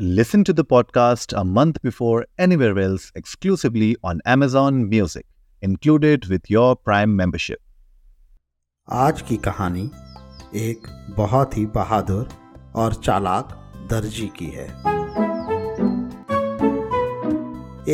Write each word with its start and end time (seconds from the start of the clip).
Listen 0.00 0.44
to 0.44 0.52
the 0.52 0.64
podcast 0.64 1.32
a 1.36 1.44
month 1.44 1.82
before 1.82 2.24
anywhere 2.38 2.78
else 2.78 3.10
exclusively 3.16 3.96
on 4.04 4.20
Amazon 4.24 4.88
Music, 4.88 5.26
included 5.62 6.26
with 6.26 6.48
your 6.48 6.76
Prime 6.76 7.16
membership. 7.16 7.58
आज 8.88 9.22
की 9.22 9.36
कहानी 9.36 9.90
एक 10.54 10.86
बहुत 11.16 11.56
ही 11.58 11.66
बहादुर 11.66 12.28
और 12.74 12.94
चालाक 12.94 13.48
दर्जी 13.90 14.26
की 14.36 14.46
है 14.46 14.66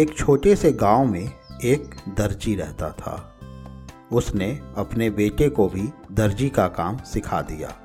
एक 0.01 0.15
छोटे 0.19 0.57
से 0.57 0.73
गाँव 0.73 1.07
में 1.07 1.33
एक 1.65 1.97
दर्जी 2.19 2.55
रहता 2.57 2.91
था 2.91 3.17
उसने 4.13 4.61
अपने 4.77 5.11
बेटे 5.11 5.49
को 5.49 5.69
भी 5.69 5.89
दर्जी 6.13 6.49
का 6.49 6.69
काम 6.69 6.97
सिखा 6.97 7.43
दिया 7.43 7.84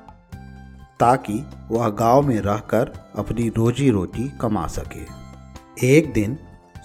ताकि 0.99 1.43
वह 1.71 1.89
गाँव 1.89 2.21
में 2.21 2.39
रहकर 2.41 2.91
अपनी 3.17 3.47
रोजी 3.49 3.89
रोटी 3.89 4.27
कमा 4.41 4.65
सके। 4.67 5.03
एक 5.87 6.11
दिन 6.13 6.37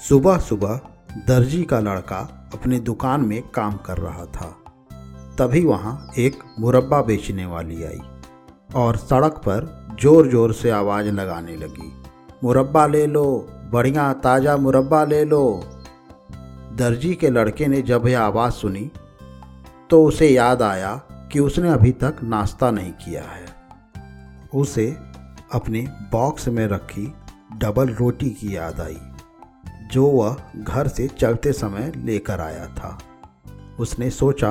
सुबह 0.09 0.39
सुबह 0.39 0.81
दर्जी 1.29 1.63
का 1.63 1.81
लड़का 1.81 2.19
अपनी 2.55 2.79
दुकान 2.81 3.21
में 3.21 3.43
काम 3.55 3.77
कर 3.87 3.99
रहा 3.99 4.25
था। 4.27 4.55
तभी 5.39 5.65
वहाँ 5.65 5.95
एक 6.19 6.43
मुरब्बा 6.61 7.01
बेचने 7.03 7.47
वाली 7.47 7.83
आई 7.85 8.01
और 8.77 8.97
सड़क 8.97 9.41
पर 9.47 9.67
ज़ोर 10.01 10.29
ज़ोर 10.29 10.53
से 10.53 10.71
आवाज़ 10.71 11.07
लगाने 11.07 11.57
लगी। 11.57 11.93
मुरब्बा 12.45 12.87
ले 12.87 13.07
लो, 13.07 13.25
बढ़िया 13.73 14.13
ताज़ा 14.13 14.57
मुरब्बा 14.57 15.05
ले 15.05 15.25
लो। 15.25 15.45
दर्जी 16.79 17.15
के 17.15 17.31
लड़के 17.31 17.67
ने 17.67 17.83
जब 17.83 18.07
यह 18.07 18.21
आवाज़ 18.21 18.53
सुनी 18.53 18.91
तो 19.91 20.05
उसे 20.05 20.29
याद 20.29 20.63
आया 20.63 20.95
कि 21.33 21.41
उसने 21.41 21.69
अभी 21.71 21.93
तक 21.95 22.17
नाश्ता 22.23 22.71
नहीं 22.71 22.93
किया 22.95 23.23
है। 23.23 23.44
उसे 24.55 24.87
अपने 25.53 25.81
बॉक्स 26.13 26.49
में 26.49 26.67
रखी 26.67 27.13
डबल 27.59 27.89
रोटी 27.91 28.31
की 28.31 28.55
याद 28.57 28.81
आई, 28.81 28.99
जो 29.93 30.07
वह 30.07 30.37
घर 30.59 30.89
से 30.89 31.07
चलते 31.09 31.53
समय 31.53 31.93
लेकर 31.97 32.41
आया 32.41 32.67
था। 32.75 32.99
उसने 33.79 34.11
सोचा 34.11 34.51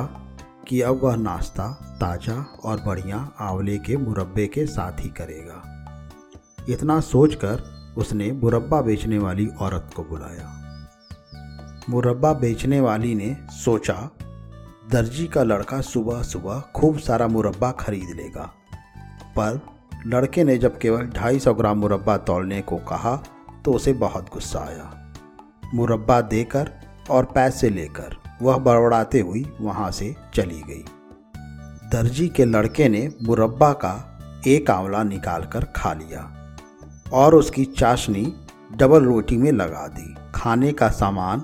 कि 0.67 0.81
अब 0.81 0.99
वह 1.03 1.15
नाश्ता 1.15 1.67
ताज़ा 2.01 2.35
और 2.63 2.81
बढ़िया 2.85 3.17
आंवले 3.39 3.77
के 3.77 3.97
मुरब्बे 3.97 4.47
के 4.47 4.65
साथ 4.65 4.99
ही 4.99 5.09
करेगा। 5.09 5.61
इतना 6.69 6.99
सोचकर 6.99 7.63
उसने 7.97 8.31
मुरब्बा 8.31 8.81
बेचने 8.81 9.17
वाली 9.17 9.47
औरत 9.61 9.89
को 9.95 10.03
बुलाया। 10.03 10.49
मुरब्बा 11.89 12.33
बेचने 12.33 12.79
वाली 12.79 13.13
ने 13.15 13.35
सोचा, 13.53 13.93
दर्जी 14.91 15.27
का 15.27 15.43
लड़का 15.43 15.81
सुबह 15.81 16.21
सुबह 16.21 16.63
खूब 16.75 16.97
सारा 16.97 17.27
मुरब्बा 17.27 17.71
खरीद 17.71 18.15
लेगा, 18.15 18.51
पर 19.37 19.59
लड़के 20.05 20.43
ने 20.43 20.57
जब 20.57 20.77
केवल 20.77 21.07
ढाई 21.09 21.39
सौ 21.39 21.53
ग्राम 21.53 21.77
मुरब्बा 21.77 22.15
तोलने 22.19 22.61
को 22.61 22.77
कहा 22.87 23.15
तो 23.65 23.73
उसे 23.73 23.93
बहुत 23.93 24.29
गुस्सा 24.33 24.59
आया। 24.59 25.19
मुरब्बा 25.73 26.19
देकर 26.21 26.71
और 27.09 27.25
पैसे 27.25 27.69
लेकर 27.69 28.15
वह 28.41 28.57
बड़बड़ाते 28.57 29.19
हुई 29.19 29.45
वहाँ 29.61 29.91
से 29.91 30.15
चली 30.35 30.61
गई। 30.61 30.83
दर्जी 31.91 32.27
के 32.27 32.45
लड़के 32.45 32.89
ने 32.89 33.07
मुरब्बा 33.23 33.71
का 33.75 33.93
एक 34.47 34.69
आंवला 34.71 35.03
निकाल 35.03 35.43
कर 35.43 35.65
खा 35.75 35.93
लिया 35.93 36.29
और 37.13 37.35
उसकी 37.35 37.65
चाशनी 37.77 38.25
डबल 38.77 39.03
रोटी 39.03 39.37
में 39.37 39.51
लगा 39.51 39.87
दी। 39.87 40.13
खाने 40.35 40.71
का 40.71 40.89
सामान 40.89 41.43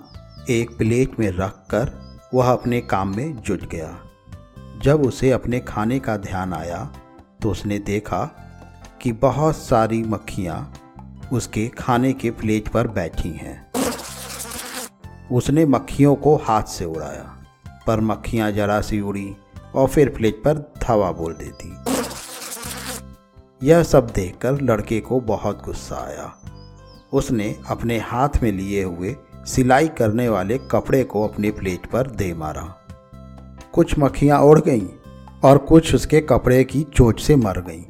एक 0.50 0.78
प्लेट 0.78 1.20
में 1.20 1.30
रख 1.32 1.66
कर 1.72 1.92
वह 2.34 2.52
अपने 2.52 2.82
काम 2.82 3.16
में 3.16 3.36
जुट 3.38 3.66
गया। 3.66 3.98
जब 4.84 5.02
उसे 5.02 5.32
अपने 5.32 5.60
खाने 5.60 6.00
का 6.00 6.18
ध्यान 6.18 6.54
आया 6.54 6.84
तो 7.42 7.52
उसने 7.52 7.80
देखा 7.80 8.30
कि 9.02 9.12
बहुत 9.12 9.56
सारी 9.56 10.04
मक्खियाँ 10.04 10.74
उसके 11.34 11.68
खाने 11.68 12.14
के 12.14 12.32
प्लेट 12.32 12.68
पर 12.68 12.88
बैठी 12.88 13.30
हैं। 13.30 13.72
उसने 15.32 15.66
मक्खियों 15.66 16.16
को 16.16 16.36
हाथ 16.36 16.64
से 16.64 16.86
उड़ाया, 16.86 17.24
पर 17.88 18.02
मक्खियाँ 18.02 18.52
जरा 18.52 18.82
सी 18.82 19.02
उड़ी 19.02 19.36
और 19.76 19.88
फिर 19.88 20.10
प्लेट 20.10 20.36
पर 20.36 20.74
धवा 20.84 21.12
बोल 21.12 21.34
देती। 21.34 21.76
यह 23.68 23.84
सब 23.84 24.08
देखकर 24.08 24.62
लड़के 24.62 25.00
को 25.00 25.20
बहुत 25.20 25.64
गुस्सा 25.66 25.96
आया। 25.96 26.34
उसने 27.14 27.56
अपने 27.70 28.00
हाथ 28.00 28.42
में 28.44 28.52
लिए 28.52 28.84
हुए 28.84 29.16
सिलाई 29.46 29.88
करने 29.88 30.30
वाले 30.30 30.58
कपड़े 30.58 31.04
को 31.04 31.28
अपने 31.28 31.52
प्लेट 31.52 31.86
पर 31.86 32.08
दे 32.08 32.34
मारा। 32.34 32.64
कुछ 33.74 34.00
मक्खियाँ 34.00 34.42
उड़ 34.42 34.60
गईं 34.60 34.88
और 35.44 35.58
कुछ 35.58 35.96
उसके 35.96 36.22
कपड़े 36.22 36.64
की 36.64 36.84
चोट 36.96 37.20
से 37.20 37.36
मर 37.36 37.62
गईं। 37.62 37.84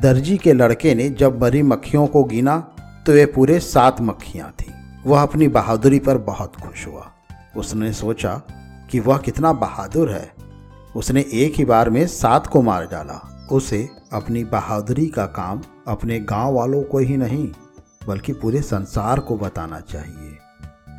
दर्जी 0.00 0.36
के 0.36 0.52
लड़के 0.52 0.94
ने 0.94 1.08
जब 1.08 1.42
मरी 1.42 1.62
मक्खियों 1.62 2.06
को 2.06 2.24
गिना 2.24 2.58
तो 3.06 3.12
वे 3.12 3.26
पूरे 3.26 3.60
सात 3.60 4.00
मक्खियाँ 4.00 4.50
थीं। 4.50 4.72
वह 5.06 5.22
अपनी 5.22 5.48
बहादुरी 5.48 5.98
पर 5.98 6.18
बहुत 6.18 6.56
खुश 6.56 6.86
हुआ। 6.86 7.12
उसने 7.56 7.92
सोचा 7.92 8.42
कि 8.90 9.00
वह 9.00 9.18
कितना 9.18 9.52
बहादुर 9.52 10.12
है। 10.12 10.32
उसने 10.96 11.24
एक 11.32 11.54
ही 11.54 11.64
बार 11.64 11.90
में 11.90 12.06
सात 12.06 12.46
को 12.46 12.62
मार 12.62 12.86
डाला। 12.86 13.48
उसे 13.52 13.88
अपनी 14.12 14.44
बहादुरी 14.44 15.06
का 15.06 15.26
काम 15.26 15.62
अपने 15.88 16.20
गाँव 16.20 16.54
वालों 16.54 16.82
को 16.82 16.98
ही 16.98 17.16
नहीं, 17.16 17.52
बल्कि 18.08 18.32
पूरे 18.32 18.62
संसार 18.62 19.20
को 19.20 19.36
बताना 19.36 19.80
चाहिए। 19.80 20.38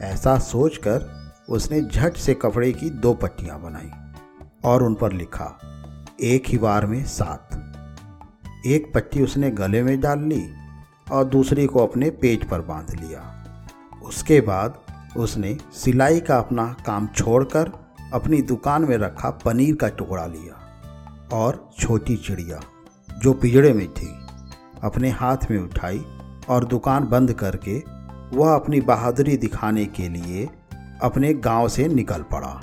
ऐसा 0.01 0.39
सोचकर 0.39 1.31
उसने 1.49 1.81
झट 1.81 2.13
से 2.13 2.33
कपड़े 2.33 2.71
की 2.71 2.89
दो 2.89 3.13
पट्टियाँ 3.13 3.61
बनाई 3.61 3.89
और 4.65 4.83
उन 4.83 4.93
पर 4.93 5.11
लिखा, 5.13 5.59
एक 6.21 6.43
ही 6.47 6.57
बार 6.57 6.85
में 6.85 7.05
सात। 7.05 7.66
एक 8.67 8.93
पट्टी 8.93 9.21
उसने 9.23 9.49
गले 9.51 9.83
में 9.83 9.99
डाल 9.99 10.19
ली 10.19 10.53
और 11.11 11.23
दूसरी 11.23 11.65
को 11.65 11.87
अपने 11.87 12.09
पेट 12.09 12.49
पर 12.49 12.61
बाँध 12.61 12.95
लिया। 12.95 13.45
उसके 14.03 14.41
बाद 14.41 14.79
उसने 15.17 15.57
सिलाई 15.73 16.19
का 16.19 16.37
अपना 16.37 16.75
काम 16.85 17.07
छोड़कर 17.07 17.71
अपनी 18.13 18.41
दुकान 18.41 18.81
में 18.81 18.97
रखा 18.97 19.29
पनीर 19.29 19.75
का 19.75 19.87
टुकड़ा 19.87 20.25
लिया 20.25 20.55
और 21.33 21.69
छोटी 21.79 22.17
चिड़िया, 22.17 22.59
जो 23.19 23.33
पिजड़े 23.33 23.73
में 23.73 23.93
थी, 23.93 24.07
अपने 24.83 25.09
हाथ 25.09 25.37
में 25.51 25.59
उठाई 25.59 26.05
और 26.49 26.65
दुकान 26.65 27.07
बंद 27.07 27.33
करके 27.33 27.83
वह 28.37 28.55
अपनी 28.55 28.81
बहादुरी 28.81 29.37
दिखाने 29.37 29.85
के 29.85 30.09
लिए 30.09 30.49
अपने 31.01 31.33
गाँव 31.33 31.69
से 31.69 31.87
निकल 31.87 32.21
पड़ा। 32.21 32.61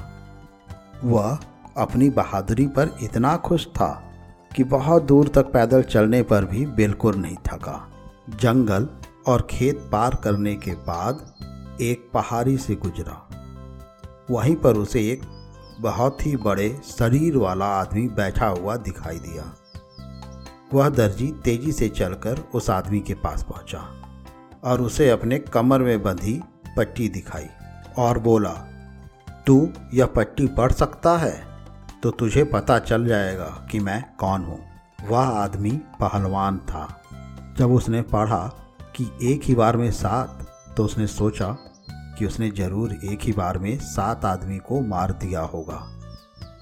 वह 1.05 1.39
अपनी 1.77 2.11
बहादुरी 2.11 2.67
पर 2.67 2.97
इतना 3.03 3.37
खुश 3.37 3.67
था 3.67 4.14
कि 4.57 4.65
बहुत 4.65 5.03
दूर 5.03 5.29
तक 5.29 5.43
पैदल 5.43 5.83
चलने 5.83 6.23
पर 6.23 6.45
भी 6.45 6.67
बिल्कुल 6.67 7.15
नहीं 7.15 7.37
थका। 7.37 7.91
जंगल 8.41 8.89
और 9.27 9.47
खेत 9.51 9.79
पार 9.93 10.15
करने 10.15 10.55
के 10.55 10.71
बाद 10.71 11.79
एक 11.81 12.11
पहाड़ी 12.15 12.59
से 12.59 12.75
गुजरा। 12.75 13.29
वहीं 14.31 14.57
पर 14.57 14.77
उसे 14.77 15.01
एक 15.11 15.23
बहुत 15.81 16.27
ही 16.27 16.37
बड़े 16.37 16.81
शरीर 16.85 17.37
वाला 17.37 17.67
आदमी 17.67 18.09
बैठा 18.09 18.47
हुआ 18.47 18.77
दिखाई 18.77 19.19
दिया। 19.19 19.55
वह 20.75 20.89
दर्जी 20.89 21.33
तेज़ी 21.45 21.73
से 21.73 21.89
चलकर 21.89 22.39
उस 22.55 22.71
आदमी 22.71 23.01
के 23.01 23.15
पास 23.15 23.43
पहुँचा 23.43 23.79
और 24.65 24.81
उसे 24.83 25.11
अपने 25.11 25.39
कमर 25.39 25.79
में 25.79 26.03
बंधी 26.03 26.41
पट्टी 26.77 27.09
दिखाई 27.09 27.47
और 27.99 28.19
बोला, 28.19 28.53
तू 29.47 29.69
यह 29.95 30.07
पट्टी 30.07 30.47
पढ़ 30.47 30.73
सकता 30.73 31.17
है? 31.19 31.54
तो 32.05 32.11
तुझे 32.11 32.45
पता 32.45 32.79
चल 32.79 33.07
जाएगा 33.07 33.45
कि 33.71 33.79
मैं 33.81 34.03
कौन 34.19 34.43
हूँ। 34.45 34.59
वह 35.09 35.21
आदमी 35.21 35.71
पहलवान 35.71 36.59
था। 36.59 37.01
जब 37.59 37.73
उसने 37.73 38.03
पढ़ा 38.03 38.39
कि 38.97 39.11
एक 39.23 39.45
ही 39.45 39.55
बार 39.55 39.77
में 39.77 39.91
सात 39.91 40.47
तो 40.77 40.85
उसने 40.85 41.07
सोचा 41.07 41.49
कि 42.19 42.27
उसने 42.27 42.51
ज़रूर 42.51 42.93
एक 43.05 43.21
ही 43.23 43.33
बार 43.33 43.59
में 43.59 43.79
सात 43.79 44.25
आदमी 44.25 44.59
को 44.59 44.81
मार 44.81 45.13
दिया 45.13 45.41
होगा। 45.41 45.81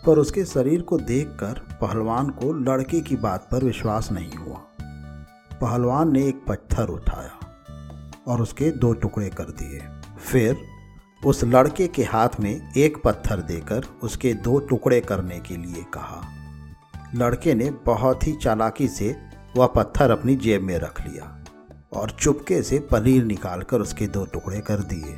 पर 0.06 0.18
उसके 0.18 0.44
शरीर 0.44 0.82
को 0.82 0.98
देखकर 0.98 1.60
पहलवान 1.80 2.30
को 2.30 2.52
लड़के 2.52 3.00
की 3.00 3.16
बात 3.16 3.48
पर 3.52 3.64
विश्वास 3.64 4.12
नहीं 4.12 4.36
हुआ। 4.36 4.60
पहलवान 5.60 6.12
ने 6.12 6.26
एक 6.28 6.44
पत्थर 6.48 6.88
उठाया 6.88 7.38
और 8.28 8.42
उसके 8.42 8.70
दो 8.70 8.92
टुकड़े 8.92 9.28
कर 9.28 9.44
दिए। 9.44 9.80
फिर 10.18 10.56
उस 11.24 11.42
लड़के 11.44 11.86
के 11.86 12.02
हाथ 12.02 12.40
में 12.40 12.72
एक 12.76 12.96
पत्थर 13.04 13.40
देकर 13.40 13.84
उसके 14.02 14.32
दो 14.34 14.58
टुकड़े 14.60 15.00
करने 15.00 15.38
के 15.40 15.56
लिए 15.56 15.82
कहा। 15.94 16.22
लड़के 17.16 17.54
ने 17.54 17.70
बहुत 17.86 18.26
ही 18.26 18.32
चालाकी 18.32 18.88
से 18.88 19.14
वह 19.56 19.66
पत्थर 19.66 20.10
अपनी 20.10 20.36
जेब 20.36 20.62
में 20.62 20.76
रख 20.78 21.00
लिया 21.00 21.24
और 21.92 22.10
चुपके 22.10 22.62
से 22.62 22.78
पनीर 22.92 23.24
निकालकर 23.24 23.80
उसके 23.80 24.06
दो 24.06 24.24
टुकड़े 24.24 24.60
कर 24.60 24.82
दिए। 24.92 25.16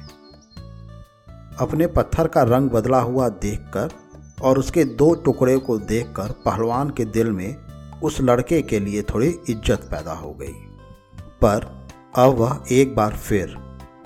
अपने 1.60 1.86
पत्थर 1.86 2.28
का 2.28 2.42
रंग 2.42 2.70
बदला 2.70 3.00
हुआ 3.00 3.28
देखकर 3.28 3.90
और 4.42 4.58
उसके 4.58 4.84
दो 4.84 5.12
टुकड़े 5.14 5.56
को 5.58 5.78
देखकर 5.78 6.32
पहलवान 6.44 6.90
के 6.90 7.04
दिल 7.04 7.30
में 7.32 8.00
उस 8.02 8.20
लड़के 8.20 8.62
के 8.62 8.80
लिए 8.80 9.02
थोड़ी 9.04 9.28
इज़्ज़त 9.28 9.88
पैदा 9.90 10.12
हो 10.12 10.32
गई। 10.32 10.54
पर 11.42 11.66
अब 12.16 12.34
वह 12.38 12.64
एक 12.72 12.94
बार 12.94 13.16
फिर 13.18 13.56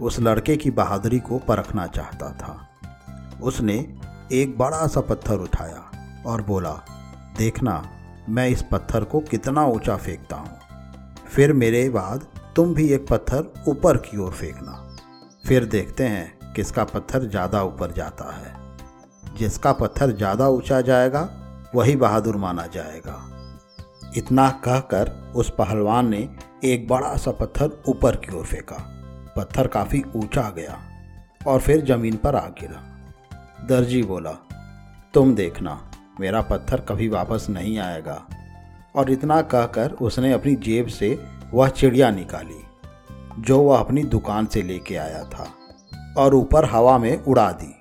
उस 0.00 0.18
लड़के 0.20 0.56
की 0.56 0.70
बहादुरी 0.70 1.18
को 1.18 1.38
परखना 1.38 1.86
चाहता 1.86 2.30
था। 2.32 2.68
उसने 3.42 3.74
एक 4.32 4.58
बड़ा 4.58 4.86
सा 4.86 5.00
पत्थर 5.00 5.34
उठाया 5.34 6.22
और 6.26 6.42
बोला, 6.42 6.72
देखना, 7.38 7.82
मैं 8.28 8.48
इस 8.48 8.62
पत्थर 8.62 9.04
को 9.04 9.20
कितना 9.20 9.64
ऊँचा 9.64 9.96
फेंकता 9.96 10.36
हूँ। 10.36 10.58
फिर 11.26 11.52
मेरे 11.52 11.88
बाद 11.88 12.26
तुम 12.56 12.74
भी 12.74 12.88
एक 12.88 13.06
पत्थर 13.08 13.52
ऊपर 13.68 13.96
की 13.96 14.18
ओर 14.18 14.32
फेंकना। 14.32 14.98
फिर 15.46 15.64
देखते 15.64 16.04
हैं 16.04 16.52
किसका 16.52 16.84
पत्थर 16.84 17.28
ज़्यादा 17.28 17.62
ऊपर 17.62 17.92
जाता 17.92 18.32
है। 18.32 19.36
जिसका 19.36 19.72
पत्थर 19.72 20.10
ज़्यादा 20.10 20.48
ऊँचा 20.48 20.80
जाएगा, 20.80 21.28
वही 21.74 21.96
बहादुर 21.96 22.36
माना 22.36 22.66
जाएगा। 22.66 23.24
इतना 24.16 24.48
कहकर 24.64 25.32
उस 25.36 25.50
पहलवान 25.50 26.08
ने 26.08 26.28
एक 26.64 26.88
बड़ा 26.88 27.16
सा 27.16 27.30
पत्थर 27.30 27.82
ऊपर 27.88 28.16
की 28.16 28.36
ओर 28.36 28.44
फेंका। 28.44 28.76
पत्थर 29.38 29.66
काफ़ी 29.66 30.02
ऊँचा 30.16 30.48
गया 30.50 30.78
और 31.46 31.60
फिर 31.60 31.84
ज़मीन 31.84 32.16
पर 32.16 32.36
आ 32.36 32.46
गिरा। 32.60 32.82
दर्जी 33.66 34.02
बोला, 34.02 34.32
तुम 35.14 35.34
देखना, 35.34 35.80
मेरा 36.20 36.40
पत्थर 36.42 36.80
कभी 36.80 37.08
वापस 37.08 37.46
नहीं 37.50 37.78
आएगा। 37.78 38.22
और 38.96 39.10
इतना 39.10 39.40
कहकर 39.42 39.90
उसने 39.90 40.32
अपनी 40.32 40.54
जेब 40.56 40.86
से 40.86 41.18
वह 41.54 41.68
चिड़िया 41.68 42.10
निकाली, 42.10 42.60
जो 43.38 43.60
वह 43.60 43.78
अपनी 43.78 44.02
दुकान 44.04 44.46
से 44.46 44.62
लेके 44.62 44.96
आया 44.96 45.22
था, 45.24 45.46
और 46.18 46.34
ऊपर 46.34 46.64
हवा 46.64 46.98
में 46.98 47.24
उड़ा 47.24 47.50
दी। 47.52 47.74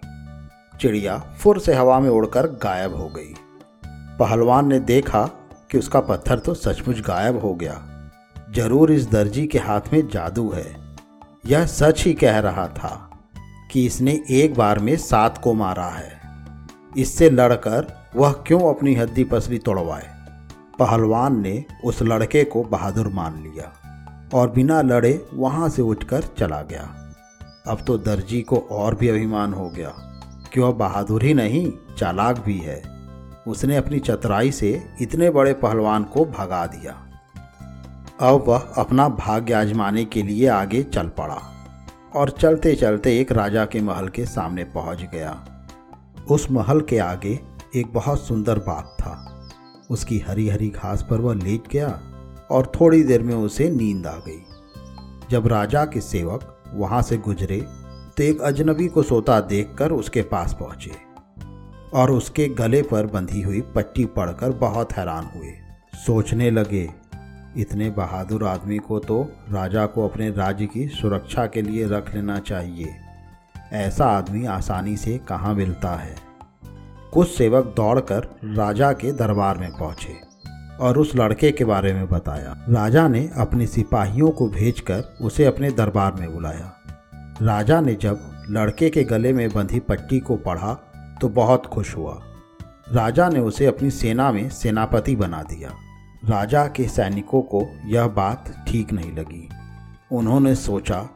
चिड़िया 0.80 1.18
फुर 1.40 1.60
से 1.60 1.74
हवा 1.74 2.00
में 2.00 2.10
उड़कर 2.10 2.48
गायब 2.64 2.96
हो 2.96 3.08
गई। 3.08 3.34
पहलवान 4.20 4.68
ने 4.68 4.80
देखा 4.80 5.26
कि 5.72 5.78
उसका 5.78 6.00
पत्थर 6.00 6.40
तो 6.40 6.54
सचमुच 6.54 7.00
गायब 7.00 7.40
हो 7.40 7.54
गया। 7.54 7.84
ज़रूर 8.52 8.92
इस 8.92 9.10
दर्जी 9.12 9.46
के 9.48 9.60
हाथ 9.60 9.94
में 9.94 10.08
जादू 10.08 10.50
है। 10.50 10.87
यह 11.48 11.66
सच 11.66 12.04
ही 12.04 12.14
कह 12.14 12.40
रहा 12.40 12.68
था 12.68 13.20
कि 13.72 13.86
इसने 13.86 14.24
एक 14.30 14.56
बार 14.56 14.80
में 14.80 14.98
सात 14.98 15.38
को 15.38 15.54
मारा 15.54 15.88
है। 15.88 16.20
इससे 16.98 17.30
लड़कर 17.30 18.08
वह 18.16 18.32
क्यों 18.32 18.76
अपनी 18.76 18.96
हद्दी 18.96 19.24
पसली 19.24 19.58
तोड़वाए? 19.58 20.08
पहलवान 20.80 21.42
ने 21.42 21.66
उस 21.84 22.02
लड़के 22.02 22.44
को 22.44 22.64
बहादुर 22.64 23.08
मान 23.08 23.44
लिया 23.44 23.74
और 24.34 24.50
बिना 24.50 24.82
लड़े 24.82 25.28
वहाँ 25.34 25.70
से 25.70 25.82
उठकर 25.82 26.22
चला 26.22 26.62
गया। 26.62 27.14
अब 27.68 27.78
तो 27.88 27.98
दर्जी 27.98 28.42
को 28.42 28.58
और 28.72 28.96
भी 28.96 29.10
अभिमान 29.10 29.54
हो 29.54 29.70
गया 29.70 29.90
कि 30.54 30.60
वह 30.60 30.72
बहादुर 30.72 31.24
ही 31.24 31.34
नहीं, 31.34 31.74
चालाक 31.98 32.40
भी 32.40 32.58
है। 32.58 32.84
उसने 33.48 33.76
अपनी 33.76 34.00
चतुराई 34.00 34.52
से 34.52 34.90
इतने 35.02 35.30
बड़े 35.30 35.54
पहलवान 35.54 36.04
को 36.04 36.26
भगा 36.26 36.66
दिया। 36.66 37.07
अब 38.22 38.44
वह 38.48 38.58
अपना 38.58 39.10
भाग्य 39.10 39.54
आजमाने 39.54 40.06
के 40.06 40.22
लिए 40.24 40.48
आगे 40.48 40.84
चल 40.84 41.08
पड़ा 41.08 41.40
और 42.16 42.30
चलते 42.30 42.76
चलते 42.76 43.20
एक 43.20 43.32
राजा 43.32 43.66
के 43.66 43.82
महल 43.82 44.08
के 44.08 44.26
सामने 44.26 44.64
पहुँच 44.64 45.02
गया। 45.02 45.46
उस 46.32 46.52
महल 46.52 46.82
के 46.82 46.98
आगे 46.98 47.40
एक 47.76 47.94
बहुत 47.94 48.22
सुंदर 48.22 48.60
बाग 48.60 48.84
था। 48.84 49.50
उसकी 49.90 50.20
हरी 50.20 50.50
हरी 50.50 50.70
घास 50.70 51.08
पर 51.10 51.18
वह 51.18 51.36
लेट 51.36 51.68
गया 51.72 51.90
और 52.52 52.72
थोड़ी 52.82 53.04
देर 53.04 53.22
में 53.22 53.36
उसे 53.36 53.70
नींद 53.70 54.08
आ 54.08 54.18
गई। 54.28 54.44
जब 55.32 55.48
राजा 55.48 55.86
के 55.86 56.02
सेवक 56.02 56.64
वहाँ 56.74 57.02
से 57.02 57.18
गुजरे 57.18 57.62
तो 58.18 58.24
एक 58.24 58.42
अजनबी 58.42 58.88
को 58.88 59.04
सोता 59.04 59.40
देखकर 59.40 59.92
उसके 59.92 60.22
पास 60.22 60.58
पहुँचे 60.60 60.96
और 61.94 62.12
उसके 62.12 62.48
गले 62.48 62.82
पर 62.82 63.06
बंधी 63.06 63.42
हुई 63.42 63.62
पट्टी 63.62 64.06
पढ़कर 64.06 64.52
बहुत 64.52 64.94
हैरान 64.94 65.30
हुए। 65.36 65.54
सोचने 66.06 66.52
लगे 66.52 67.07
इतने 67.58 67.90
बहादुर 67.90 68.44
आदमी 68.44 68.78
को 68.78 69.00
तो 69.00 69.32
राजा 69.50 69.86
को 69.86 70.08
अपने 70.08 70.30
राज्य 70.30 70.66
की 70.66 70.88
सुरक्षा 70.88 71.46
के 71.46 71.62
लिए 71.62 71.88
रख 71.88 72.14
लेना 72.16 72.40
चाहिए। 72.40 72.96
ऐसा 73.74 74.06
आदमी 74.06 74.46
आसानी 74.46 74.98
से 74.98 75.18
कहाँ 75.18 75.54
मिलता 75.54 75.96
है? 75.96 76.16
कुछ 77.14 77.30
सेवक 77.30 77.74
दौड़कर 77.78 78.40
राजा 78.44 78.92
के 78.92 79.12
दरबार 79.12 79.58
में 79.58 79.70
पहुँचे 79.72 80.16
और 80.80 80.98
उस 80.98 81.16
लड़के 81.16 81.52
के 81.52 81.66
बारे 81.66 81.94
में 81.94 82.08
बताया। 82.10 82.66
राजा 82.70 83.08
ने 83.08 83.30
अपने 83.38 83.68
सिपाहियों 83.68 84.30
को 84.30 84.50
भेजकर 84.50 85.18
उसे 85.22 85.46
अपने 85.46 85.72
दरबार 85.72 86.14
में 86.14 86.34
बुलाया। 86.34 86.74
राजा 87.42 87.82
ने 87.82 87.96
जब 87.96 88.46
लड़के 88.50 88.90
के 88.90 89.04
गले 89.04 89.34
में 89.34 89.50
बंधी 89.50 89.80
पट्टी 89.80 90.20
को 90.20 90.36
पढ़ा 90.36 90.74
तो 91.22 91.30
बहुत 91.30 91.66
खुश 91.66 91.96
हुआ। 91.96 92.22
राजा 92.92 93.30
ने 93.30 93.40
उसे 93.40 93.66
अपनी 93.66 93.92
सेना 93.92 94.32
में 94.32 94.50
सेनापति 94.50 95.16
बना 95.16 95.42
दिया। 95.44 95.72
राजा 96.26 96.68
के 96.68 96.88
सैनिकों 96.88 97.42
को 97.42 97.68
यह 97.86 98.08
बात 98.08 98.66
ठीक 98.68 98.94
नहीं 98.94 99.12
लगी। 99.12 99.50
उन्होंने 100.12 100.56
सोचा 100.56 101.10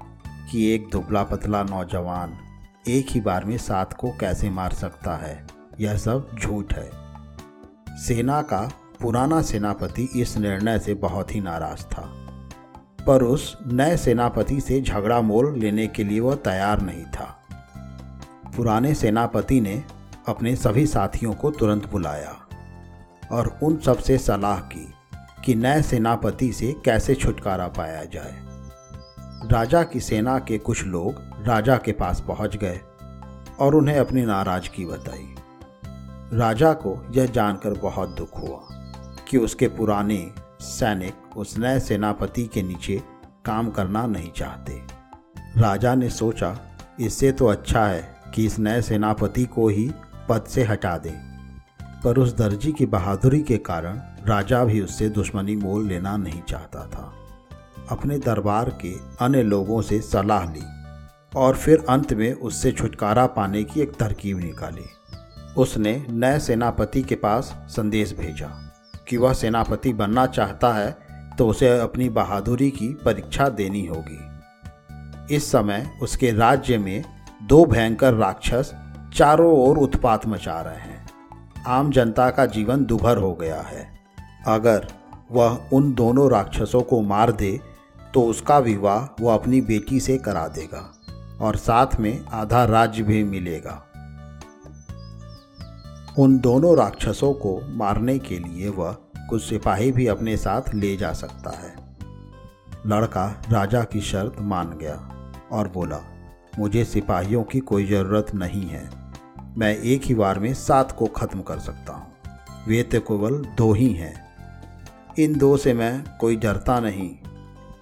कि 0.51 0.71
एक 0.71 0.89
दुबला 0.91 1.23
पतला 1.23 1.63
नौजवान 1.63 2.37
एक 2.87 3.07
ही 3.09 3.21
बार 3.21 3.45
में 3.45 3.57
सात 3.57 3.93
को 3.93 4.11
कैसे 4.19 4.49
मार 4.49 4.73
सकता 4.73 5.15
है। 5.15 5.47
यह 5.79 5.97
सब 5.97 6.29
झूठ 6.41 6.73
है। 6.73 6.91
सेना 7.97 8.41
का 8.41 8.71
पुराना 9.01 9.41
सेनापति 9.41 10.09
इस 10.15 10.37
निर्णय 10.37 10.79
से 10.79 10.93
बहुत 10.93 11.35
ही 11.35 11.41
नाराज़ 11.41 11.81
था। 11.81 12.13
पर 13.07 13.23
उस 13.23 13.57
नए 13.67 13.97
सेनापति 13.97 14.61
से 14.61 14.81
झगड़ा 14.81 15.21
मोल 15.21 15.59
लेने 15.59 15.87
के 15.87 16.03
लिए 16.03 16.19
वह 16.19 16.35
तैयार 16.35 16.81
नहीं 16.81 17.03
था। 17.03 17.39
पुराने 18.57 18.93
सेनापति 18.93 19.61
ने 19.61 19.83
अपने 20.27 20.55
सभी 20.55 20.87
साथियों 20.87 21.33
को 21.33 21.51
तुरंत 21.51 21.91
बुलाया। 21.91 22.40
और 23.31 23.59
उन 23.63 23.77
सबसे 23.77 24.17
सलाह 24.17 24.59
की 24.59 24.93
कि 25.45 25.55
नए 25.55 25.81
सेनापति 25.81 26.51
से 26.53 26.75
कैसे 26.85 27.15
छुटकारा 27.15 27.67
पाया 27.67 28.03
जाए। 28.03 28.35
राजा 29.51 29.83
की 29.83 29.99
सेना 29.99 30.39
के 30.39 30.57
कुछ 30.57 30.85
लोग 30.85 31.15
राजा 31.47 31.77
के 31.77 31.91
पास 31.91 32.23
पहुँच 32.27 32.57
गए 32.57 32.79
और 33.59 33.75
उन्हें 33.75 33.99
अपनी 33.99 34.25
नाराज़गी 34.25 34.85
बताई। 34.85 35.35
राजा 36.37 36.73
को 36.73 37.05
यह 37.11 37.25
जानकर 37.25 37.73
बहुत 37.73 38.09
दुख 38.09 38.37
हुआ 38.37 38.59
कि 39.29 39.37
उसके 39.37 39.67
पुराने 39.67 40.31
सैनिक 40.61 41.37
उस 41.37 41.57
नए 41.57 41.79
सेनापति 41.79 42.45
के 42.45 42.61
नीचे 42.61 43.01
काम 43.45 43.69
करना 43.69 44.05
नहीं 44.05 44.31
चाहते। 44.31 44.81
राजा 45.57 45.95
ने 45.95 46.09
सोचा, 46.09 46.57
इससे 46.99 47.31
तो 47.31 47.47
अच्छा 47.47 47.85
है 47.85 48.15
कि 48.35 48.45
इस 48.45 48.59
नए 48.59 48.81
सेनापति 48.81 49.45
को 49.45 49.67
ही 49.67 49.91
पद 50.29 50.43
से 50.43 50.63
हटा 50.63 50.97
दे। 50.97 51.30
पर 52.03 52.17
उस 52.17 52.35
दर्जी 52.37 52.71
की 52.71 52.85
बहादुरी 52.85 53.41
के 53.41 53.57
कारण 53.57 53.99
राजा 54.27 54.63
भी 54.65 54.81
उससे 54.81 55.09
दुश्मनी 55.09 55.55
मोल 55.55 55.87
लेना 55.87 56.15
नहीं 56.17 56.41
चाहता 56.41 56.85
था। 56.87 57.13
अपने 57.91 58.17
दरबार 58.17 58.69
के 58.81 58.93
अन्य 59.21 59.43
लोगों 59.43 59.81
से 59.81 59.99
सलाह 60.01 60.51
ली 60.51 60.63
और 61.35 61.55
फिर 61.55 61.85
अंत 61.89 62.13
में 62.13 62.33
उससे 62.33 62.71
छुटकारा 62.71 63.25
पाने 63.27 63.63
की 63.63 63.81
एक 63.81 63.91
तरकीब 63.91 64.39
निकाली। 64.39 64.85
उसने 65.57 65.93
नए 66.09 66.39
सेनापति 66.39 67.01
के 67.03 67.15
पास 67.15 67.53
संदेश 67.69 68.13
भेजा 68.13 68.47
कि 69.07 69.17
वह 69.17 69.33
सेनापति 69.33 69.93
बनना 69.93 70.25
चाहता 70.25 70.73
है 70.73 70.91
तो 71.37 71.47
उसे 71.47 71.69
अपनी 71.79 72.09
बहादुरी 72.09 72.69
की 72.71 72.87
परीक्षा 73.05 73.49
देनी 73.49 73.85
होगी। 73.85 75.35
इस 75.35 75.51
समय 75.51 75.89
उसके 76.01 76.31
राज्य 76.31 76.77
में 76.77 77.03
दो 77.43 77.65
भयंकर 77.65 78.13
राक्षस 78.13 78.73
चारों 79.13 79.51
ओर 79.59 79.77
उत्पात 79.77 80.27
मचा 80.27 80.59
रहे 80.61 80.75
हैं। 80.75 81.00
आम 81.67 81.91
जनता 81.91 82.29
का 82.29 82.45
जीवन 82.45 82.85
दुभर 82.85 83.17
हो 83.17 83.33
गया 83.33 83.61
है। 83.61 83.85
अगर 84.47 84.87
वह 85.31 85.59
उन 85.73 85.93
दोनों 85.93 86.29
राक्षसों 86.31 86.81
को 86.81 87.01
मार 87.01 87.31
दे 87.31 87.59
तो 88.13 88.21
उसका 88.23 88.57
विवाह 88.59 89.23
वह 89.23 89.33
अपनी 89.33 89.61
बेटी 89.61 89.99
से 89.99 90.17
करा 90.17 90.47
देगा 90.47 90.91
और 91.41 91.55
साथ 91.55 91.99
में 91.99 92.25
आधा 92.25 92.63
राज्य 92.65 93.03
भी 93.03 93.23
मिलेगा। 93.23 93.81
उन 96.19 96.37
दोनों 96.39 96.77
राक्षसों 96.77 97.33
को 97.33 97.59
मारने 97.67 98.19
के 98.19 98.39
लिए 98.39 98.69
वह 98.69 98.91
कुछ 99.29 99.43
सिपाही 99.43 99.91
भी 99.91 100.07
अपने 100.07 100.37
साथ 100.37 100.73
ले 100.73 100.95
जा 100.97 101.11
सकता 101.13 101.57
है। 101.57 101.73
लड़का 102.87 103.41
राजा 103.49 103.83
की 103.83 104.01
शर्त 104.01 104.39
मान 104.39 104.77
गया 104.77 104.95
और 105.51 105.67
बोला, 105.67 105.99
मुझे 106.59 106.85
सिपाहियों 106.85 107.43
की 107.43 107.59
कोई 107.59 107.85
ज़रूरत 107.85 108.33
नहीं 108.35 108.65
है। 108.65 109.00
मैं 109.57 109.77
एक 109.77 110.01
ही 110.03 110.15
बार 110.15 110.39
में 110.39 110.53
सात 110.53 110.91
को 110.91 111.05
ख़त्म 111.05 111.41
कर 111.41 111.59
सकता 111.59 111.93
हूँ। 111.93 112.13
वे 112.67 112.83
तो 112.83 112.99
केवल 112.99 113.35
दो 113.57 113.73
ही 113.73 113.93
हैं। 113.93 114.13
इन 115.19 115.37
दो 115.37 115.57
से 115.57 115.73
मैं 115.73 116.17
कोई 116.17 116.35
डरता 116.35 116.79
नहीं। 116.79 117.09